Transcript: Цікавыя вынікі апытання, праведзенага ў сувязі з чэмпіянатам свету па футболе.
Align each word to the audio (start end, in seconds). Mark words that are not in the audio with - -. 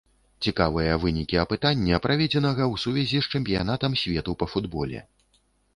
Цікавыя 0.45 0.93
вынікі 1.03 1.39
апытання, 1.43 2.01
праведзенага 2.07 2.63
ў 2.73 2.85
сувязі 2.85 3.17
з 3.27 3.31
чэмпіянатам 3.37 3.91
свету 4.05 4.31
па 4.43 4.51
футболе. 4.55 4.99